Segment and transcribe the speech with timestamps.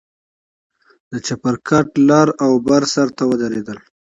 [1.11, 3.77] د چپرکټ لر او بر سر ته ودرېدل.